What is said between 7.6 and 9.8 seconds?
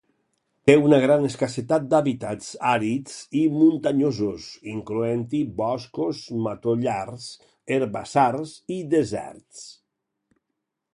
herbassars i deserts.